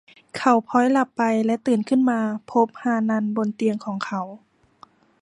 [0.37, 2.19] เขาผล็อยหลับไปและตื่นขึ้นมา
[2.51, 4.21] พบฮานันบนเตียงของเขา